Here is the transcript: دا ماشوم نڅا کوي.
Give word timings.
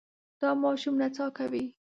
دا 0.39 0.49
ماشوم 0.63 0.95
نڅا 1.01 1.25
کوي. 1.37 1.63